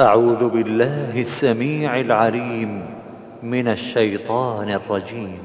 [0.00, 2.82] أعوذ بالله السميع العليم
[3.42, 5.38] من الشيطان الرجيم.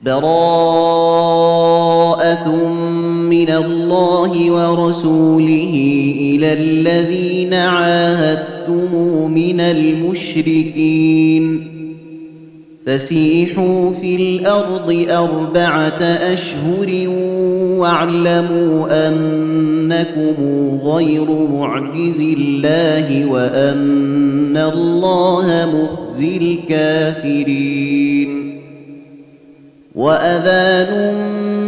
[0.00, 0.28] براءة
[3.30, 5.74] من الله ورسوله
[6.20, 8.94] إلى الذين عاهدتم
[9.30, 11.44] من المشركين.
[12.86, 17.08] فسيحوا في الأرض أربعة أشهر
[17.78, 20.34] واعلموا أنكم
[20.84, 27.84] غير معجز الله وأن الله مخزي الكافرين.
[29.94, 31.14] وأذان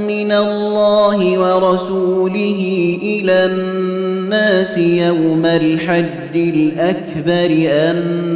[0.06, 8.35] من الله ورسوله إلى الناس يوم الحج الأكبر أن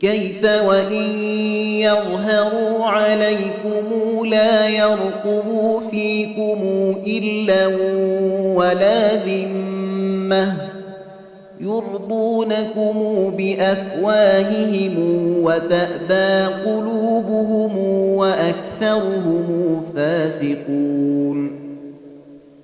[0.00, 1.22] كيف وإن
[1.80, 6.60] يظهروا عليكم لا يرقبوا فيكم
[7.06, 7.66] إلا
[8.56, 10.56] ولا ذمة
[11.60, 14.94] يرضونكم بأفواههم
[15.42, 17.78] وتأبى قلوبهم
[18.16, 21.55] وأكثرهم فاسقون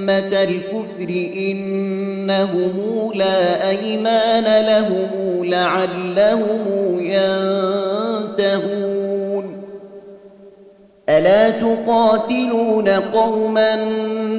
[0.00, 6.66] أئمة الكفر إنهم لا أيمان لهم لعلهم
[8.38, 8.80] ينتهون.
[11.08, 13.76] ألا تقاتلون قوما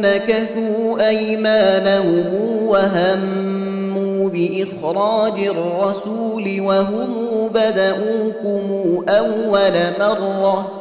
[0.01, 2.25] نكثوا أيمانهم
[2.67, 10.71] وهموا بإخراج الرسول وهم بدؤوكم أول مرة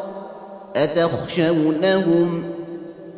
[0.77, 2.60] أتخشونهم ۖ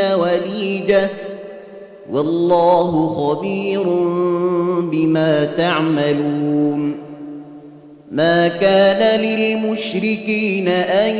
[0.00, 1.10] وليجة.
[2.12, 3.82] والله خبير
[4.80, 6.94] بما تعملون.
[8.10, 11.16] ما كان للمشركين أن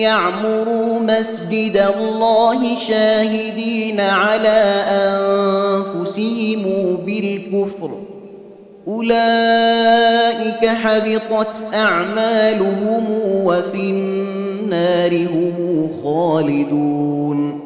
[0.00, 6.62] يعمروا مسجد الله شاهدين على أنفسهم
[7.06, 7.90] بالكفر.
[8.88, 13.04] أولئك حبطت أعمالهم
[13.44, 17.65] وفي النار هم خالدون.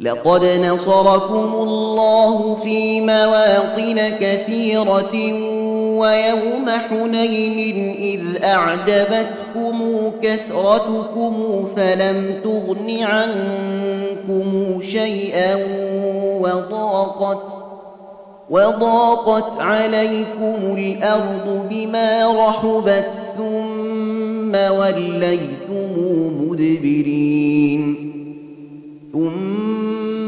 [0.00, 5.14] لقد نصركم الله في مواطن كثيرة
[5.98, 15.54] ويوم حنين إذ أعجبتكم كثرتكم فلم تغن عنكم شيئا
[16.40, 17.64] وضاقت
[18.50, 25.96] وضاقت عليكم الأرض بما رحبت ثم وليتم
[26.40, 28.10] مدبرين
[29.12, 29.83] ثم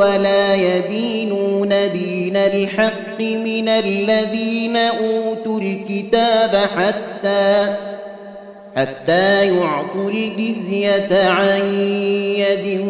[0.00, 7.76] ولا يدينون دين الحق من الذين أوتوا الكتاب حتى
[8.76, 11.74] حتى يعطوا الجزية عن
[12.36, 12.80] يد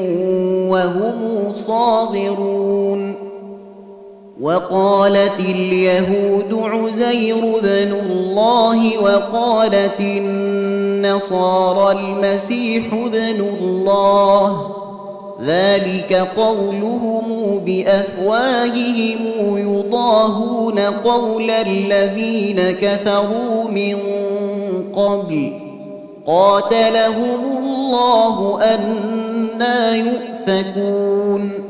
[0.70, 3.14] وهم صاغرون.
[4.40, 14.79] وقالت اليهود عزير بن الله وقالت النصارى المسيح بن الله.
[15.44, 19.18] ذلك قولهم بافواههم
[19.56, 23.96] يضاهون قول الذين كفروا من
[24.94, 25.52] قبل
[26.26, 31.69] قاتلهم الله أنا يؤفكون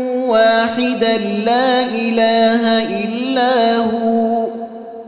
[1.45, 2.63] لا إله
[3.03, 4.47] إلا هو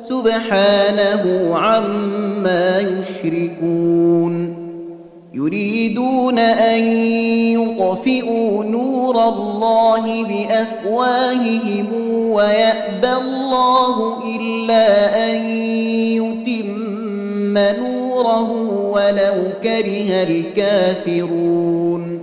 [0.10, 4.64] سبحانه عما يشركون.
[5.34, 6.84] يريدون أن
[7.60, 11.86] يطفئوا نور الله بأفواههم
[12.32, 14.86] ويأبى الله إلا
[15.32, 15.36] أن
[16.18, 18.52] يتم نوره
[18.92, 22.23] ولو كره الكافرون.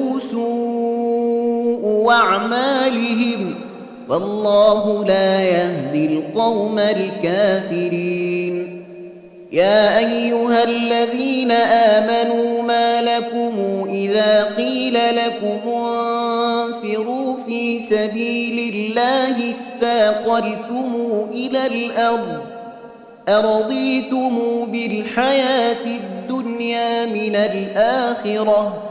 [2.01, 3.55] سوء أعمالهم
[4.09, 8.51] والله لا يهدي القوم الكافرين.
[9.51, 20.95] يا أيها الذين آمنوا ما لكم إذا قيل لكم انفروا في سبيل الله اثاقلتم
[21.31, 22.41] إلى الأرض
[23.29, 28.90] أرضيتم بالحياة الدنيا من الآخرة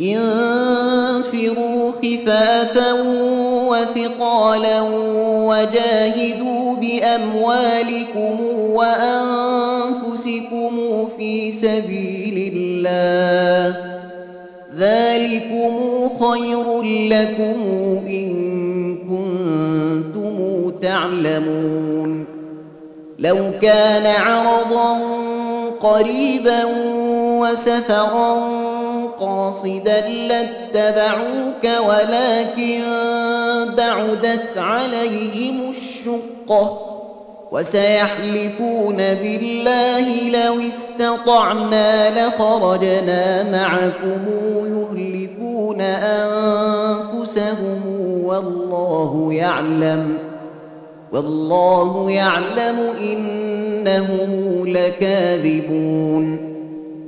[0.00, 2.92] انفروا خفافا
[3.68, 4.80] وثقالا
[5.22, 10.28] وجاهدوا بأموالكم وأنفسكم
[11.18, 13.76] في سبيل الله.
[14.78, 15.72] ذلكم
[16.20, 17.58] خير لكم
[18.06, 18.30] إن
[18.96, 20.36] كنتم
[20.82, 22.24] تعلمون.
[23.18, 24.98] لو كان عرضا
[25.80, 26.64] قريبا
[27.38, 28.34] وسفرا
[29.20, 32.82] قاصدا لاتبعوك ولكن
[33.76, 36.80] بعدت عليهم الشقة
[37.52, 44.24] وسيحلفون بالله لو استطعنا لخرجنا معكم
[44.66, 45.80] يهلكون
[46.60, 47.82] أنفسهم
[48.24, 50.18] والله يعلم
[51.12, 56.47] والله يعلم إنهم لكاذبون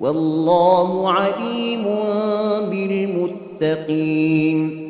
[0.00, 1.84] والله عليم
[2.70, 4.88] بالمتقين.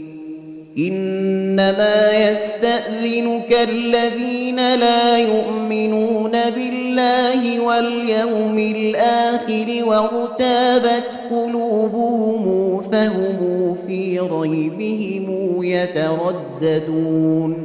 [0.78, 17.56] إنما يستأذنك الذين لا يؤمنون بالله واليوم الآخر وارتابت قلوبهم فهم في ريبهم يترددون.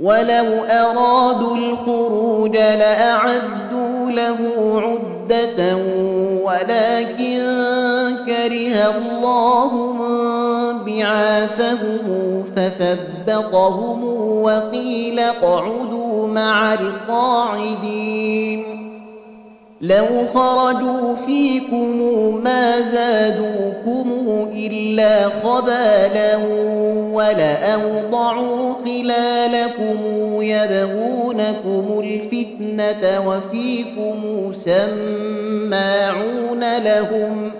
[0.00, 4.38] ولو أرادوا الخروج لأعدوا له
[5.32, 5.76] عده
[6.42, 7.42] ولكن
[8.26, 9.72] كره الله
[10.86, 14.04] بعاثهم فثبطهم
[14.42, 18.06] وقيل اقعدوا مع القاعدين
[19.80, 22.00] لو خرجوا فيكم
[22.44, 24.10] ما زادوكم
[24.52, 26.36] إلا خبالا
[27.12, 29.96] ولأوضعوا خلالكم
[30.42, 35.98] يبغونكم الفتنة وفيكم سماعون
[36.78, 37.52] لهم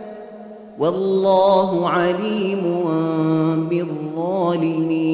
[0.78, 2.84] والله عليم
[3.70, 5.06] بالظالمين.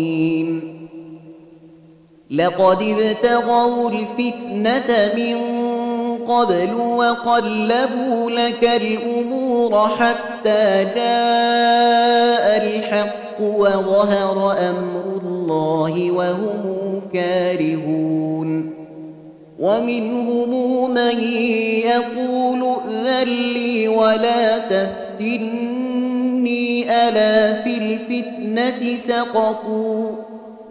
[2.30, 5.36] لقد ابتغوا الفتنة من
[6.32, 18.72] قبل وقلبوا لك الأمور حتى جاء الحق وظهر أمر الله وهم كارهون.
[19.58, 21.20] ومنهم من
[21.84, 25.82] يقول ائذن لي ولا تفتني
[27.08, 30.10] ألا في الفتنة سقطوا؟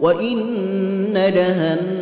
[0.00, 2.01] وإن جهنم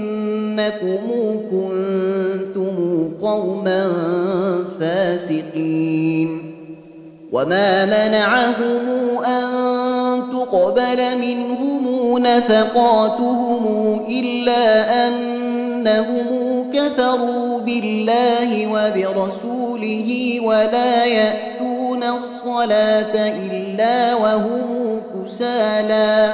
[0.67, 3.91] إنكم كنتم قوما
[4.79, 6.55] فاسقين
[7.31, 9.43] وما منعهم أن
[10.31, 16.27] تقبل منهم نفقاتهم إلا أنهم
[16.73, 26.33] كفروا بالله وبرسوله ولا يأتون الصلاة إلا وهم كسالى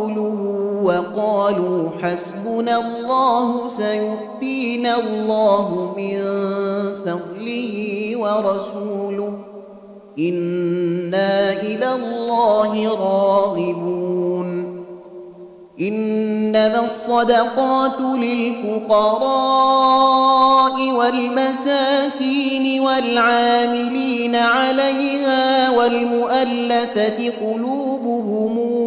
[0.83, 6.23] وقالوا حسبنا الله سيؤتينا الله من
[7.05, 9.33] فضله ورسوله.
[10.19, 14.81] إنا إلى الله راغبون.
[15.81, 19.31] إنما الصدقات للفقراء
[20.91, 28.80] والمساكين والعاملين عليها والمؤلفة قلوبهم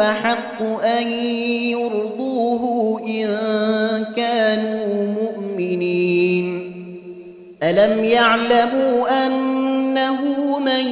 [0.00, 1.08] أحق أن
[1.62, 3.26] يرضوه إن
[4.16, 6.72] كانوا مؤمنين.
[7.62, 10.18] ألم يعلموا أنه
[10.58, 10.86] من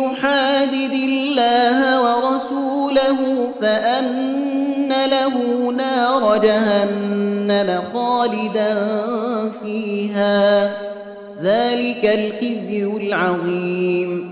[0.00, 8.74] يحادد الله ورسوله فأن له نار جهنم خالدا
[9.62, 10.64] فيها؟
[11.42, 14.31] ذلك الخزي العظيم.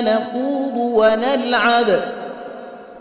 [0.00, 1.86] نخوض ونلعب.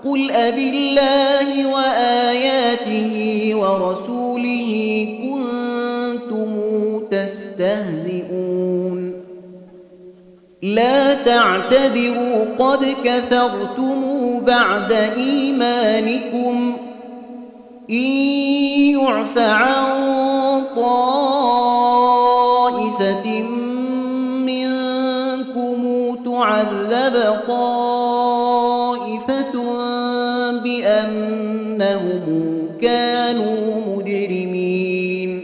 [0.05, 4.69] قل أبالله وآياته ورسوله
[5.23, 6.49] كنتم
[7.11, 9.13] تستهزئون.
[10.63, 14.03] لا تعتذروا قد كفرتم
[14.39, 16.77] بعد إيمانكم.
[17.89, 18.11] إن
[18.99, 19.83] يعف عن
[20.75, 21.72] طائفة
[26.63, 29.53] تعذب طائفة
[30.63, 35.43] بأنهم كانوا مجرمين.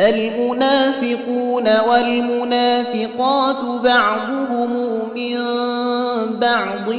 [0.00, 4.70] المنافقون والمنافقات بعضهم
[5.16, 5.36] من
[6.40, 6.92] بعض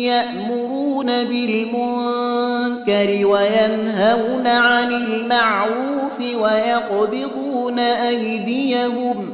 [0.00, 9.33] يأمرون بالمنكر وينهون عن المعروف ويقبضون أيديهم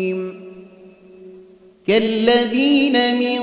[1.91, 3.41] كالذين من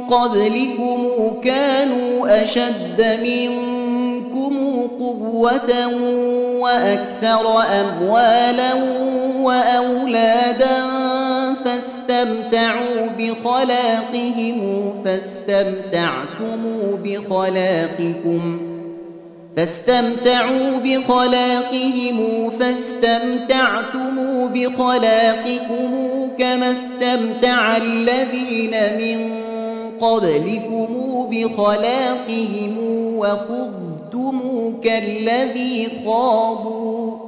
[0.00, 1.08] قبلكم
[1.44, 5.86] كانوا أشد منكم قوة
[6.60, 8.74] وأكثر أموالا
[9.40, 10.76] وأولادا
[11.64, 16.62] فاستمتعوا بخلاقهم فاستمتعتم
[17.04, 18.67] بخلاقكم
[19.58, 24.16] فاستمتعوا بخلاقهم فاستمتعتم
[24.46, 25.90] بخلاقكم
[26.38, 29.30] كما استمتع الذين من
[30.00, 30.86] قبلكم
[31.30, 32.76] بخلاقهم
[33.16, 34.40] وخذتم
[34.84, 37.27] كالذي خاضوا.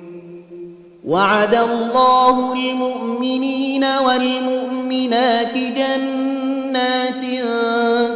[1.11, 7.23] وعد الله المؤمنين والمؤمنات جنات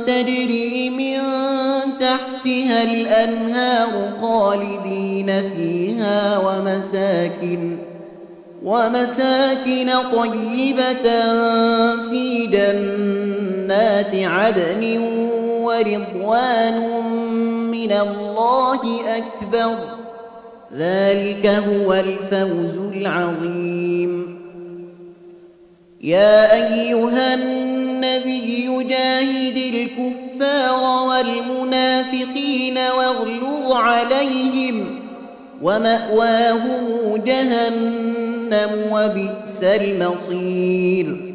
[0.08, 1.20] تجري من
[2.00, 3.90] تحتها الأنهار
[4.22, 7.78] خالدين فيها ومساكن
[8.64, 11.08] ومساكن طيبة
[12.10, 14.98] في جنات عدن
[15.64, 16.82] ورضوان
[17.72, 18.82] من الله
[19.18, 20.05] أكبر
[20.78, 24.40] ذلك هو الفوز العظيم.
[26.02, 35.00] يا أيها النبي جاهد الكفار والمنافقين واغلظ عليهم
[35.62, 41.35] ومأواهم جهنم وبئس المصير.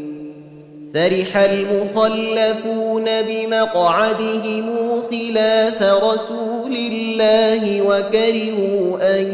[0.93, 4.65] فرح المخلفون بمقعدهم
[5.11, 9.25] خلاف رسول الله وكرهوا أن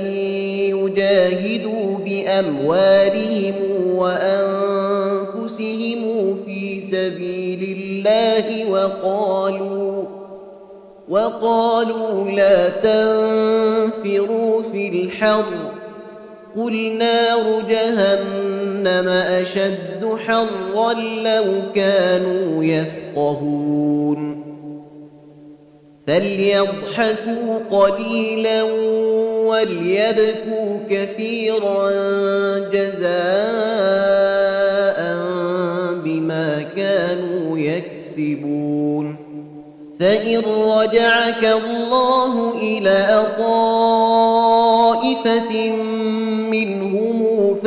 [0.76, 3.56] يجاهدوا بأموالهم
[3.96, 5.58] وأنفسهم
[6.46, 10.04] في سبيل الله وقالوا
[11.10, 15.44] وقالوا لا تنفروا في الحر
[16.58, 18.57] قل نار جهنم
[19.08, 21.44] أشد حرا لو
[21.76, 24.44] كانوا يفقهون.
[26.08, 28.64] فليضحكوا قليلا
[29.48, 31.90] وليبكوا كثيرا
[32.74, 33.18] جزاء
[36.04, 39.16] بما كانوا يكسبون.
[40.00, 43.72] فإن رجعك الله إلى طائفة
[46.52, 46.87] منهم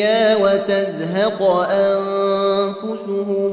[0.00, 3.52] الدنيا وتزهق أنفسهم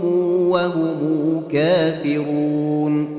[0.49, 3.17] وهم كافرون.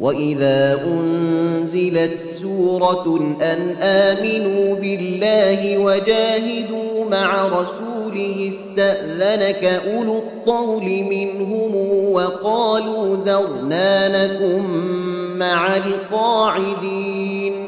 [0.00, 11.74] وإذا أنزلت سورة أن آمنوا بالله وجاهدوا مع رسوله استأذنك أولو الطول منهم
[12.12, 14.62] وقالوا ذرنا نكن
[15.38, 17.67] مع القاعدين.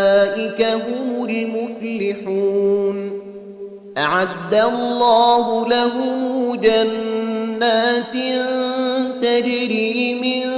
[0.61, 3.21] هم المفلحون.
[3.97, 8.13] أعد الله لهم جنات
[9.21, 10.51] تجري من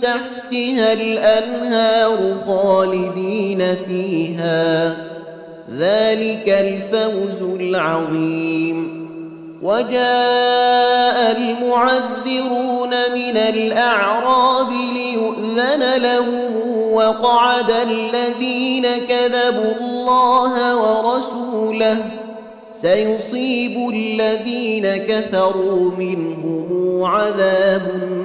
[0.00, 4.96] تحتها الأنهار خالدين فيها.
[5.78, 8.95] ذلك الفوز العظيم.
[9.66, 16.56] وجاء المعذرون من الأعراب ليؤذن لهم
[16.92, 22.04] وقعد الذين كذبوا الله ورسوله.
[22.72, 27.82] سيصيب الذين كفروا منهم عذاب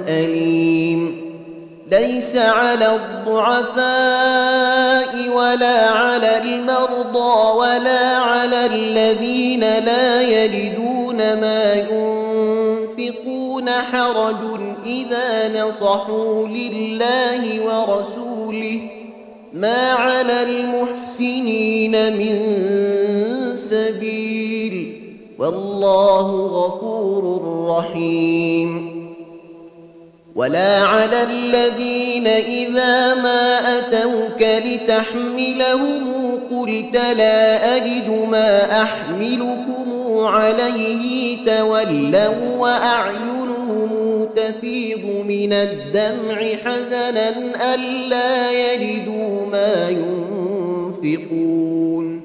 [0.08, 1.22] أليم.
[1.90, 3.82] ليس على الضعفاء
[5.36, 18.80] ولا على المرضى ولا على الذين لا يجدون ما ينفقون حرج إذا نصحوا لله ورسوله
[19.52, 22.36] ما على المحسنين من
[23.56, 25.02] سبيل
[25.38, 28.92] والله غفور رحيم
[30.36, 36.12] ولا على الذين إذا ما أتوك لتحملهم
[36.50, 47.28] قلت لا أجد ما أحملكم عليه تولوا وأعينهم تفيض من الدمع حزنا
[47.74, 49.88] ألا يجدوا ما
[51.02, 52.22] ينفقون.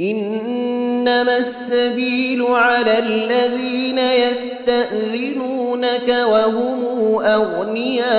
[0.00, 6.84] إنما السبيل على الذين يستأذنونك وهم
[7.24, 8.10] أغنياء.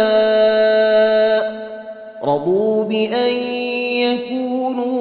[2.24, 3.34] رضوا بأن
[4.06, 5.01] يكونوا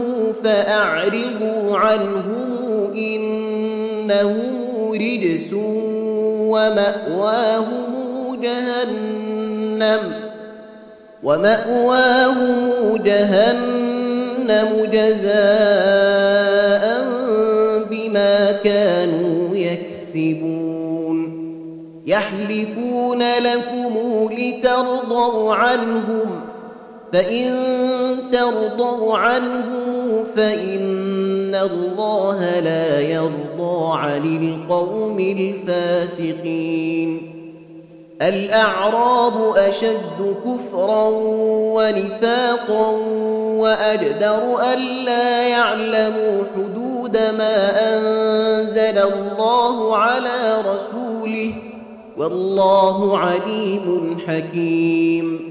[0.43, 4.61] فأعرضوا عنهم إنهم
[4.93, 5.53] رجس
[6.51, 7.91] ومأواهم
[8.41, 10.13] جهنم
[11.23, 12.71] ومأواهم
[13.05, 16.41] جهنم جزاء
[17.91, 20.81] بما كانوا يكسبون
[22.05, 26.41] يحلفون لكم لترضوا عنهم
[27.13, 27.55] فإن
[28.31, 29.90] ترضوا عنهم
[30.35, 37.27] فإن الله لا يرضى عن القوم الفاسقين.
[38.21, 41.09] الأعراب أشد كفرا
[41.53, 42.89] ونفاقا
[43.57, 51.53] وأجدر ألا يعلموا حدود ما أنزل الله على رسوله.
[52.17, 55.50] والله عليم حكيم.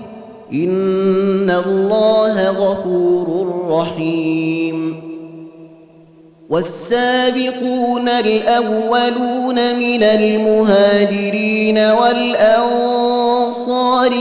[0.53, 5.01] إن الله غفور رحيم
[6.49, 13.01] والسابقون الأولون من المهاجرين والأنصار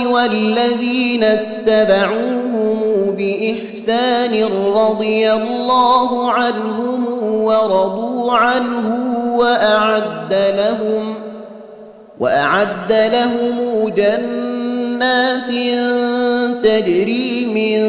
[0.08, 2.80] والذين اتبعوهم
[3.18, 7.04] بإحسان رضي الله عنهم
[7.42, 8.96] ورضوا عنه
[9.36, 11.14] وأعد لهم
[12.20, 13.58] وأعد لهم
[15.00, 15.50] جنات
[16.64, 17.80] تجري من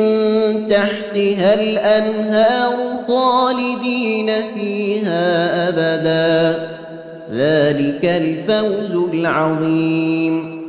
[0.70, 2.74] تحتها الأنهار
[3.08, 6.60] خالدين فيها أبدا.
[7.34, 10.62] ذلك الفوز العظيم.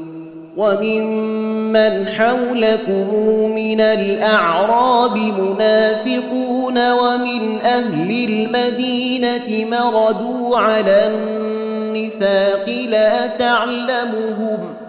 [0.56, 3.14] وممن حولكم
[3.54, 14.81] من الأعراب منافقون ومن أهل المدينة مردوا على النفاق لا تعلمهم.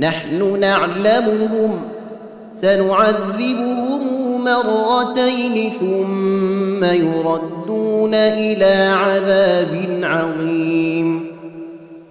[0.00, 1.80] نحن نعلمهم
[2.54, 4.00] سنعذبهم
[4.44, 11.30] مرتين ثم يردون إلى عذاب عظيم.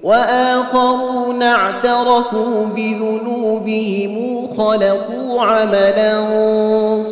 [0.03, 6.25] وآخرون اعترفوا بذنوبهم خلقوا عملا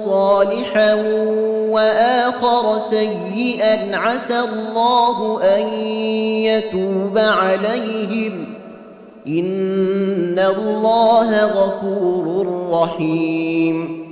[0.06, 0.94] صالحا
[1.70, 5.68] وآخر سيئا عسى الله أن
[6.44, 8.57] يتوب عليهم.
[9.28, 14.08] إن الله غفور رحيم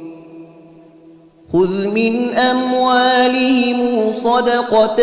[1.53, 4.95] خذ من أموالهم صدقة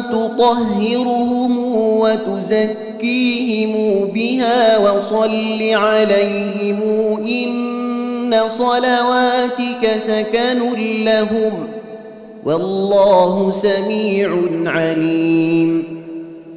[0.00, 3.72] تطهرهم وتزكيهم
[4.14, 6.80] بها وصل عليهم
[7.28, 10.60] إن صلواتك سكن
[11.04, 11.52] لهم
[12.44, 14.36] والله سميع
[14.66, 15.89] عليم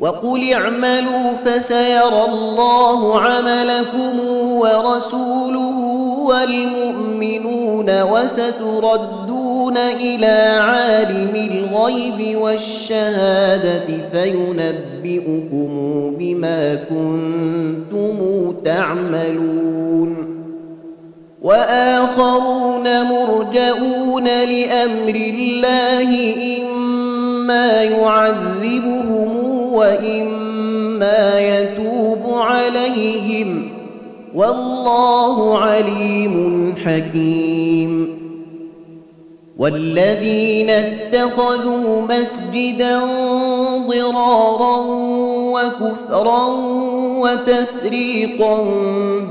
[0.00, 5.78] وقل اعملوا فسيرى الله عملكم ورسوله
[6.18, 15.68] والمؤمنون وستردون إلى عالم الغيب والشهادة فينبئكم
[16.18, 20.38] بما كنتم تعملون.
[21.42, 33.68] وآخرون مرجؤون لأمر الله إما يعذبهم وإما يتوب عليهم
[34.34, 38.18] والله عليم حكيم
[39.58, 43.00] والذين اتخذوا مسجدا
[43.88, 44.76] ضرارا
[45.52, 46.46] وكفرا
[47.18, 48.62] وتفريقا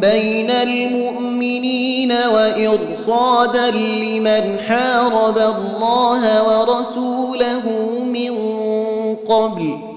[0.01, 7.61] بين المؤمنين وإرصادا لمن حارب الله ورسوله
[8.03, 8.35] من
[9.29, 9.96] قبل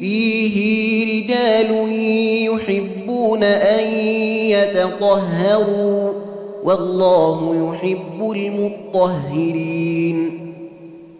[0.00, 1.70] فيه رجال
[2.52, 3.84] يحبون أن
[4.50, 6.12] يتطهروا
[6.64, 7.38] والله
[7.74, 10.18] يحب المطهرين.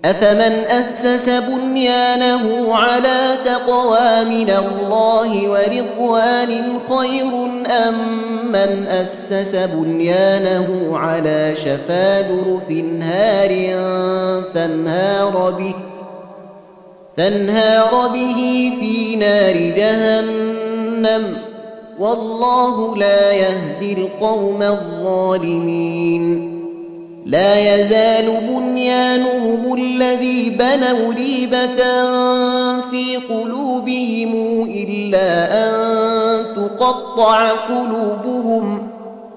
[0.05, 7.31] أفمن أسس بنيانه على تقوى من الله ورضوان خير
[7.89, 7.95] أم
[8.53, 12.71] من أسس بنيانه على شفا جرف
[13.03, 13.51] هار
[14.55, 15.75] فانهار به
[17.19, 21.37] فانهار به في نار جهنم.
[21.99, 26.55] والله لا يهدي القوم الظالمين.
[27.27, 31.77] لا يزال بنيانهم الذي بنوا ريبة
[32.91, 38.89] في قلوبهم إلا أن تقطع قلوبهم.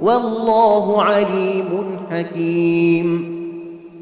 [0.01, 3.40] والله عليم حكيم.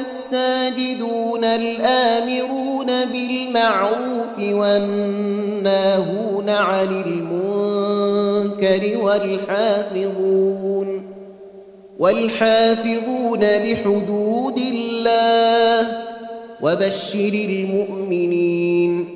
[0.00, 11.02] الساجدون الآمرون بالمعروف والناهون عن المنكر والحافظون
[11.98, 15.86] والحافظون لحدود الله
[16.62, 19.15] وبشر المؤمنين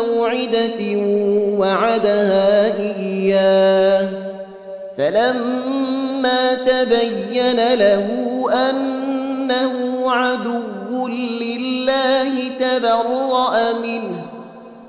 [0.00, 0.96] موعدة
[1.58, 4.08] وعدها إياه.
[4.98, 8.06] فلما تبين له
[8.70, 14.26] أنه عدو لله تبرأ منه.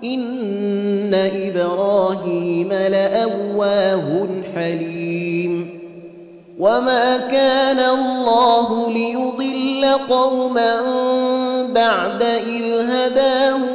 [0.03, 5.83] إن إبراهيم لأواه حليم.
[6.59, 10.81] وما كان الله ليضل قوما
[11.75, 13.72] بعد إذ هداهم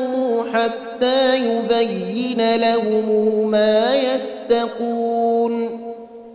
[0.98, 5.68] حتى يبين لهم ما يتقون.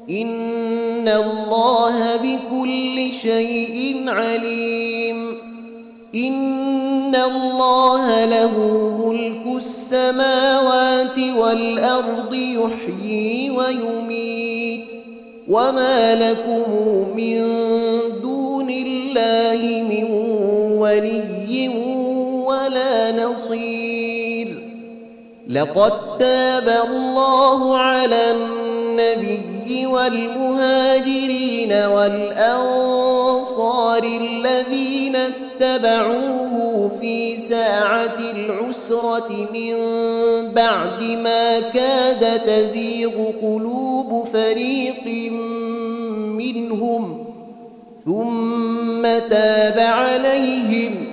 [0.09, 5.38] إن الله بكل شيء عليم.
[6.16, 8.57] إن الله له
[9.05, 14.89] ملك السماوات والأرض يحيي ويميت.
[15.49, 16.64] وما لكم
[17.16, 17.41] من
[18.22, 20.03] دون الله من
[20.80, 21.70] ولي
[22.45, 23.83] ولا نصير.
[25.48, 33.24] لقد تاب الله على النبي والمهاجرين والأنصار
[34.04, 39.76] الذين اتبعوه في ساعة العسرة من
[40.54, 45.32] بعد ما كاد تزيغ قلوب فريق
[46.38, 47.26] منهم
[48.06, 51.12] ثم تاب عليهم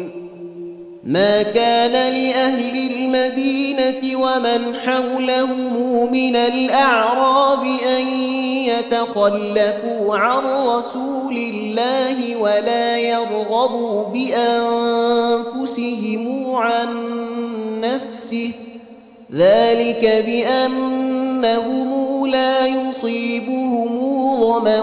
[1.03, 7.63] ما كان لأهل المدينة ومن حولهم من الأعراب
[7.97, 8.07] أن
[8.65, 14.03] يتخلفوا عن رسول الله ولا يرغبوا
[15.63, 16.87] بأنفسهم عن
[17.81, 18.51] نفسه.
[19.33, 21.91] ذلك بأنهم
[22.27, 23.99] لا يصيبهم
[24.41, 24.81] ظمأ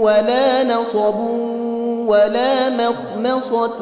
[0.00, 1.51] ولا نصب.
[2.06, 3.78] ولا مخمصة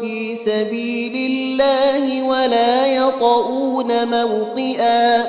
[0.00, 5.24] في سبيل الله ولا يطؤون موطئا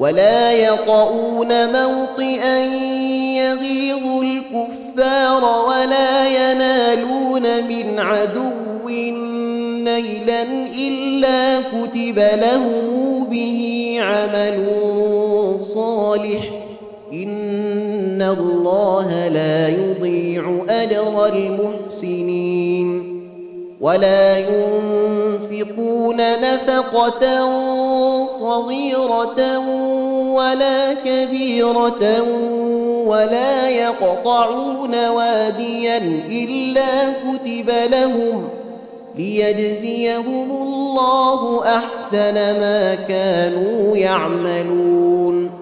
[0.00, 2.58] ولا يطؤون موطئا
[3.36, 8.62] يغيظ الكفار ولا ينالون من عدو
[9.84, 10.42] نيلا
[10.78, 14.64] إلا كتب لهم به عمل
[15.60, 16.71] صالح
[17.12, 23.12] إن الله لا يضيع أجر المحسنين
[23.80, 27.48] ولا ينفقون نفقة
[28.26, 29.58] صغيرة
[30.34, 32.22] ولا كبيرة
[33.06, 35.98] ولا يقطعون واديا
[36.30, 38.48] إلا كتب لهم
[39.18, 45.61] ليجزيهم الله أحسن ما كانوا يعملون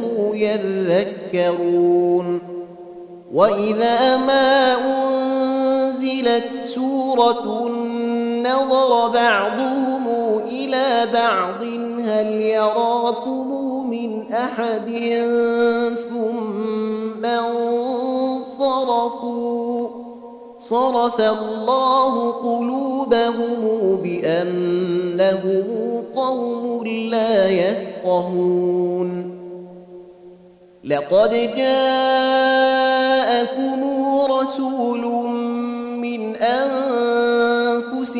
[0.41, 2.39] يذكرون
[3.33, 7.69] وإذا ما أنزلت سورة
[8.43, 10.07] نظر بعضهم
[10.47, 11.63] إلى بعض
[12.05, 13.51] هل يراكم
[13.89, 14.89] من أحد
[16.09, 18.91] ثم انصرفوا
[20.57, 25.63] صرف الله قلوبهم بأنهم
[26.15, 29.30] قوم لا يفقهون
[30.91, 32.81] لقد جاءكم
[34.31, 35.03] رسول
[35.97, 36.35] من
[37.55, 38.11] أنفسكم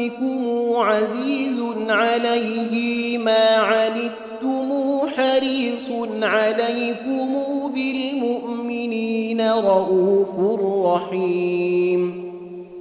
[0.75, 1.59] عزيز
[1.89, 4.71] عليه ما عنتم
[5.17, 5.89] حريص
[6.21, 7.29] عليكم
[7.75, 12.30] بالمؤمنين رؤوف رحيم.